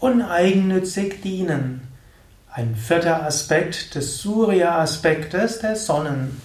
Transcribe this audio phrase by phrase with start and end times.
[0.00, 1.86] uneigennützig dienen.
[2.50, 6.42] Ein vierter Aspekt des Surya-Aspektes der Sonnen,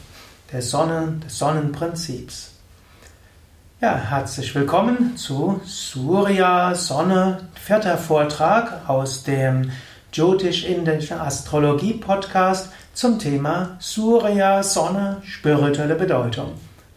[0.52, 2.52] der Sonne, des Sonnenprinzips.
[3.80, 9.72] Ja, herzlich willkommen zu Surya Sonne, vierter Vortrag aus dem
[10.12, 16.56] Jyotish-indischen Astrologie-Podcast zum Thema Surya Sonne, spirituelle Bedeutung.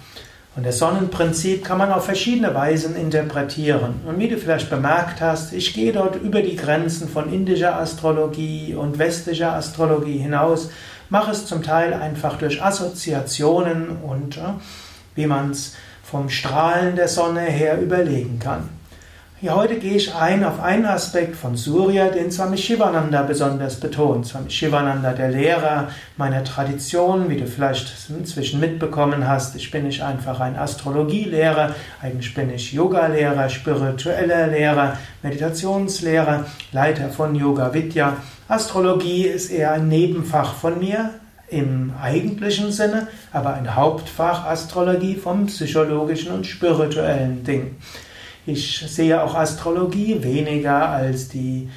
[0.57, 4.01] Und das Sonnenprinzip kann man auf verschiedene Weisen interpretieren.
[4.07, 8.75] Und wie du vielleicht bemerkt hast, ich gehe dort über die Grenzen von indischer Astrologie
[8.75, 10.71] und westlicher Astrologie hinaus,
[11.11, 14.55] mache es zum Teil einfach durch Assoziationen und äh,
[15.15, 18.69] wie man es vom Strahlen der Sonne her überlegen kann.
[19.41, 24.27] Ja, heute gehe ich ein auf einen Aspekt von Surya, den Swami Shivananda besonders betont.
[24.27, 30.03] Swami Shivananda, der Lehrer meiner Tradition, wie du vielleicht inzwischen mitbekommen hast, ich bin nicht
[30.03, 38.17] einfach ein Astrologielehrer, eigentlich bin ich Yoga-Lehrer, spiritueller Lehrer, Meditationslehrer, Leiter von Yoga Vidya.
[38.49, 41.11] Astrologie ist eher ein Nebenfach von mir,
[41.49, 47.77] im eigentlichen Sinne, aber ein Hauptfach Astrologie vom psychologischen und spirituellen Ding.
[48.49, 51.69] Ich sehe auch Astrologie weniger als die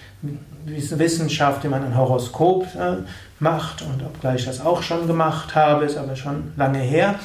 [0.65, 3.03] Wissenschaft, die man ein Horoskop äh,
[3.39, 7.15] macht und obgleich ich das auch schon gemacht habe, ist aber schon lange her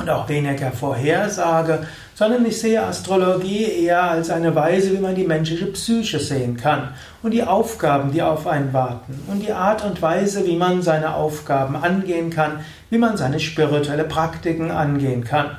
[0.00, 1.86] und auch weniger Vorhersage,
[2.16, 6.88] sondern ich sehe Astrologie eher als eine Weise, wie man die menschliche Psyche sehen kann
[7.22, 11.14] und die Aufgaben, die auf einen warten und die Art und Weise, wie man seine
[11.14, 15.56] Aufgaben angehen kann, wie man seine spirituelle Praktiken angehen kann.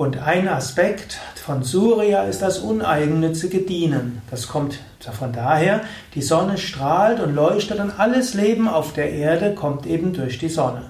[0.00, 4.22] Und ein Aspekt von Surya ist das uneigennützige Dienen.
[4.30, 5.82] Das kommt von daher,
[6.14, 10.48] die Sonne strahlt und leuchtet und alles Leben auf der Erde kommt eben durch die
[10.48, 10.84] Sonne.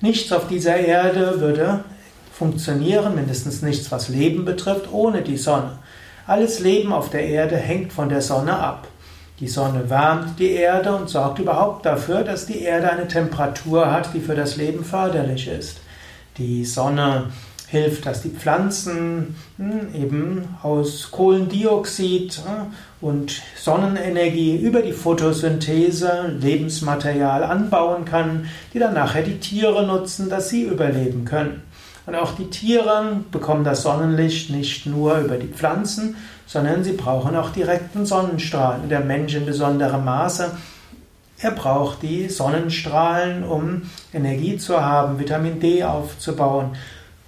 [0.00, 1.84] Nichts auf dieser Erde würde
[2.32, 5.76] funktionieren, mindestens nichts, was Leben betrifft, ohne die Sonne.
[6.26, 8.88] Alles Leben auf der Erde hängt von der Sonne ab.
[9.40, 14.14] Die Sonne wärmt die Erde und sorgt überhaupt dafür, dass die Erde eine Temperatur hat,
[14.14, 15.82] die für das Leben förderlich ist.
[16.38, 17.26] Die Sonne
[17.72, 22.42] hilft, dass die Pflanzen hm, eben aus Kohlendioxid
[23.00, 30.50] und Sonnenenergie über die Photosynthese Lebensmaterial anbauen kann, die dann nachher die Tiere nutzen, dass
[30.50, 31.62] sie überleben können.
[32.04, 36.16] Und auch die Tiere bekommen das Sonnenlicht nicht nur über die Pflanzen,
[36.46, 38.90] sondern sie brauchen auch direkten Sonnenstrahlen.
[38.90, 40.50] Der Mensch in besonderem Maße.
[41.38, 46.72] Er braucht die Sonnenstrahlen, um Energie zu haben, Vitamin D aufzubauen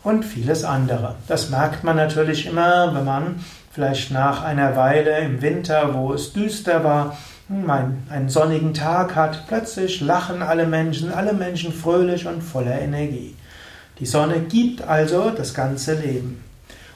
[0.04, 1.16] und vieles andere.
[1.26, 3.40] Das merkt man natürlich immer, wenn man
[3.72, 7.16] vielleicht nach einer Weile im Winter, wo es düster war,
[7.48, 13.34] einen sonnigen Tag hat, plötzlich lachen alle Menschen, alle Menschen fröhlich und voller Energie.
[13.98, 16.42] Die Sonne gibt also das ganze Leben.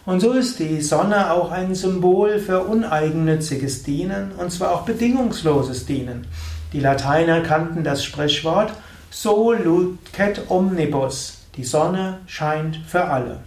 [0.06, 5.84] Und so ist die Sonne auch ein Symbol für uneigennütziges Dienen, und zwar auch bedingungsloses
[5.84, 6.26] Dienen.
[6.72, 8.72] Die Lateiner kannten das Sprichwort
[9.10, 11.38] So lucet omnibus.
[11.58, 13.38] Die Sonne scheint für alle.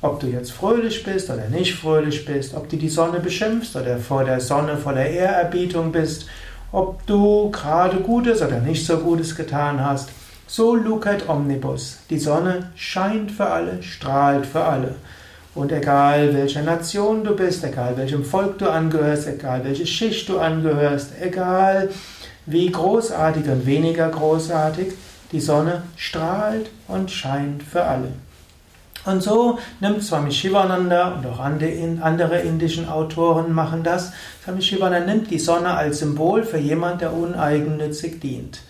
[0.00, 3.98] Ob du jetzt fröhlich bist oder nicht fröhlich bist, ob du die Sonne beschimpfst oder
[3.98, 6.24] vor der Sonne voller Ehrerbietung bist,
[6.72, 10.08] ob du gerade Gutes oder nicht so Gutes getan hast,
[10.46, 11.98] so lucet omnibus.
[12.08, 14.94] Die Sonne scheint für alle, strahlt für alle.
[15.54, 20.38] Und egal welcher Nation du bist, egal welchem Volk du angehörst, egal welche Schicht du
[20.38, 21.90] angehörst, egal
[22.46, 24.94] wie großartig und weniger großartig,
[25.32, 28.12] die Sonne strahlt und scheint für alle.
[29.06, 34.12] Und so nimmt Swami Shivananda und auch andere indischen Autoren machen das.
[34.44, 38.60] Swami Shivananda nimmt die Sonne als Symbol für jemand, der uneigennützig dient.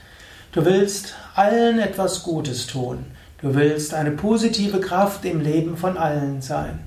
[0.52, 3.06] Du willst allen etwas Gutes tun.
[3.40, 6.80] Du willst eine positive Kraft im Leben von allen sein.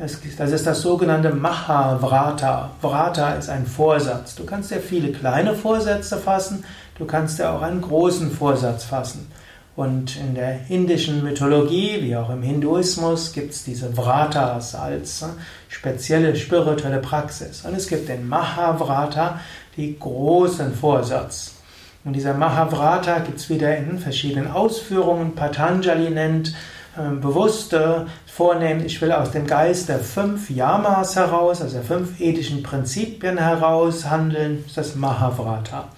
[0.00, 2.70] Das ist das sogenannte Mahavrata.
[2.80, 4.34] Vrata ist ein Vorsatz.
[4.34, 6.64] Du kannst ja viele kleine Vorsätze fassen,
[6.98, 9.30] du kannst ja auch einen großen Vorsatz fassen.
[9.76, 15.26] Und in der indischen Mythologie, wie auch im Hinduismus, gibt es diese Vratas als äh,
[15.68, 17.66] spezielle spirituelle Praxis.
[17.66, 19.38] Und es gibt den Mahavrata,
[19.76, 21.56] die großen Vorsatz.
[22.04, 25.34] Und dieser Mahavrata gibt es wieder in verschiedenen Ausführungen.
[25.34, 26.54] Patanjali nennt
[26.98, 32.20] ähm, bewusste vornehmen, ich will aus dem Geist der fünf Yamas heraus, also der fünf
[32.20, 35.88] ethischen Prinzipien heraus handeln, ist das Mahavrata.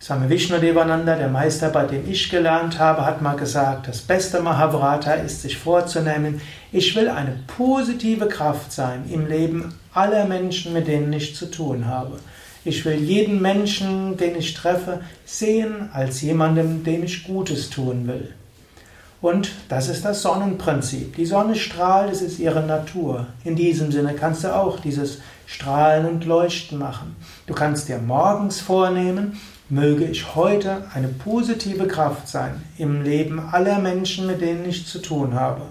[0.00, 5.14] Swami Vishnudevananda, der Meister, bei dem ich gelernt habe, hat mal gesagt, das beste Mahavrata
[5.14, 6.40] ist sich vorzunehmen,
[6.70, 11.86] ich will eine positive Kraft sein im Leben aller Menschen, mit denen ich zu tun
[11.86, 12.18] habe.
[12.64, 18.32] Ich will jeden Menschen, den ich treffe, sehen als jemandem, dem ich Gutes tun will.
[19.26, 21.16] Und das ist das Sonnenprinzip.
[21.16, 23.26] Die Sonne strahlt, es ist ihre Natur.
[23.42, 27.16] In diesem Sinne kannst du auch dieses Strahlen und Leuchten machen.
[27.48, 33.80] Du kannst dir morgens vornehmen, möge ich heute eine positive Kraft sein im Leben aller
[33.80, 35.62] Menschen, mit denen ich zu tun habe.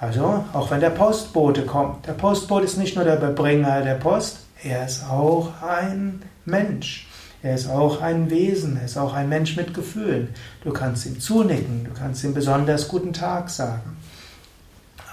[0.00, 2.08] Also, auch wenn der Postbote kommt.
[2.08, 7.06] Der Postbote ist nicht nur der Überbringer der Post, er ist auch ein Mensch.
[7.42, 10.28] Er ist auch ein Wesen, er ist auch ein Mensch mit Gefühlen.
[10.64, 13.96] Du kannst ihm zunicken, du kannst ihm besonders guten Tag sagen.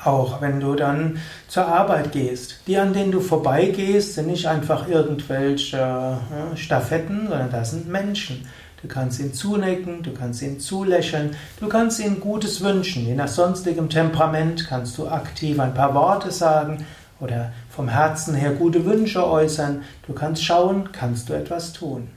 [0.04, 2.62] Auch wenn du dann zur Arbeit gehst.
[2.68, 8.48] Die, an denen du vorbeigehst, sind nicht einfach irgendwelche äh, Stafetten, sondern das sind Menschen.
[8.81, 13.06] Du kannst ihn zunicken, du kannst ihn zulächeln, du kannst ihm Gutes wünschen.
[13.06, 16.86] Je nach sonstigem Temperament kannst du aktiv ein paar Worte sagen
[17.19, 19.83] oder vom Herzen her gute Wünsche äußern.
[20.06, 22.10] Du kannst schauen, kannst du etwas tun.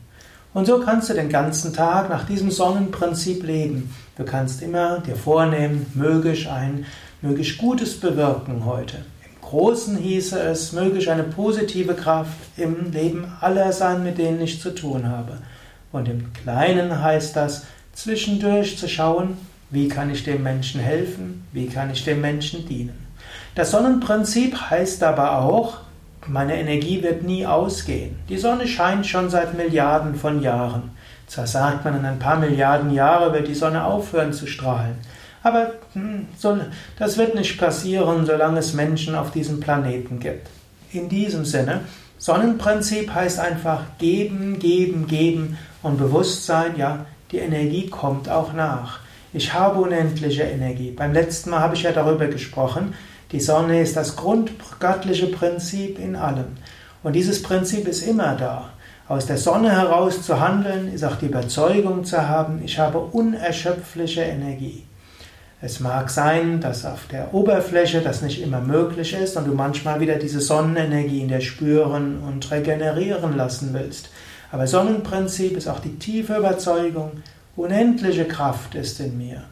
[0.59, 3.95] Und so kannst du den ganzen Tag nach diesem Sonnenprinzip leben.
[4.17, 6.85] Du kannst immer dir vornehmen, möge ich ein,
[7.23, 8.97] möge ich Gutes bewirken heute.
[8.97, 14.41] Im Großen hieße es, möge ich eine positive Kraft im Leben aller sein, mit denen
[14.41, 15.39] ich zu tun habe.
[15.93, 19.37] Und im Kleinen heißt das, zwischendurch zu schauen,
[19.71, 23.07] wie kann ich dem Menschen helfen, wie kann ich dem Menschen dienen.
[23.55, 25.83] Das Sonnenprinzip heißt aber auch,
[26.27, 28.19] meine Energie wird nie ausgehen.
[28.29, 30.91] Die Sonne scheint schon seit Milliarden von Jahren.
[31.27, 34.97] Zwar sagt man, in ein paar Milliarden Jahre wird die Sonne aufhören zu strahlen.
[35.43, 36.27] Aber hm,
[36.99, 40.49] das wird nicht passieren, solange es Menschen auf diesem Planeten gibt.
[40.93, 41.83] In diesem Sinne,
[42.19, 49.01] Sonnenprinzip heißt einfach geben, geben, geben und Bewusstsein, ja, die Energie kommt auch nach.
[49.33, 50.91] Ich habe unendliche Energie.
[50.91, 52.95] Beim letzten Mal habe ich ja darüber gesprochen,
[53.33, 56.57] die Sonne ist das grundgöttliche Prinzip in allem.
[57.03, 58.71] Und dieses Prinzip ist immer da.
[59.07, 64.23] Aus der Sonne heraus zu handeln, ist auch die Überzeugung zu haben, ich habe unerschöpfliche
[64.23, 64.85] Energie.
[65.61, 69.99] Es mag sein, dass auf der Oberfläche das nicht immer möglich ist und du manchmal
[69.99, 74.11] wieder diese Sonnenenergie in dir spüren und regenerieren lassen willst.
[74.53, 77.11] Aber Sonnenprinzip ist auch die tiefe Überzeugung,
[77.57, 79.43] unendliche Kraft ist in mir.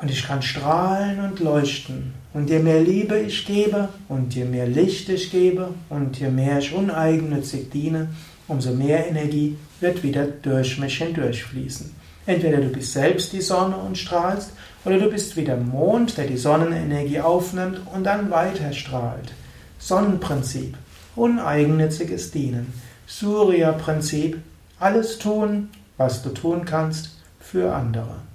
[0.00, 2.14] Und ich kann strahlen und leuchten.
[2.32, 6.58] Und je mehr Liebe ich gebe und je mehr Licht ich gebe und je mehr
[6.58, 8.08] ich uneigennützig diene,
[8.48, 11.94] umso mehr Energie wird wieder durch mich hindurchfließen.
[12.26, 14.52] Entweder du bist selbst die Sonne und strahlst,
[14.84, 19.32] oder du bist wie der Mond, der die Sonnenenergie aufnimmt und dann weiter strahlt.
[19.78, 20.76] Sonnenprinzip,
[21.16, 22.72] uneigennütziges Dienen.
[23.06, 24.38] Surya-Prinzip,
[24.78, 28.29] alles tun, was du tun kannst für andere.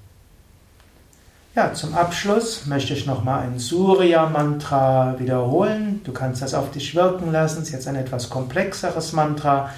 [1.56, 6.02] Ja, zum Abschluss möchte ich nochmal ein Surya-Mantra wiederholen.
[6.04, 7.62] Du kannst das auf dich wirken lassen.
[7.62, 9.70] Es ist jetzt ein etwas komplexeres Mantra.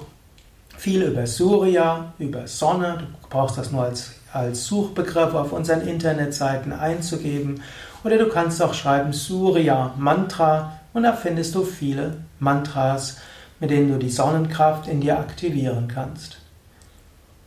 [0.78, 3.08] viel über Surya, über Sonne.
[3.22, 7.62] Du brauchst das nur als, als Suchbegriff auf unseren Internetseiten einzugeben.
[8.06, 13.18] Oder du kannst auch schreiben Surya Mantra und da findest du viele Mantras,
[13.60, 16.38] mit denen du die Sonnenkraft in dir aktivieren kannst.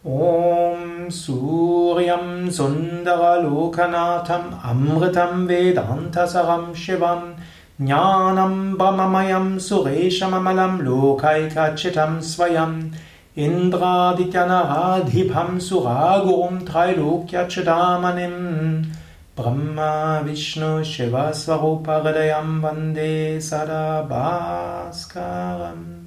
[0.05, 7.37] Om Suryam Sundara Lokanatham Amritam Vedantasaram Shivam
[7.79, 12.93] Jnanam Brahmamayam Sureshamalam Lokaikachitam Swayam
[13.37, 18.92] Indradityanarādhipam Suragurum Trailokyachidamanam
[19.41, 26.02] Brahma विष्णुशिवस्वरूपगलयं वन्दे सदा भास्करम्।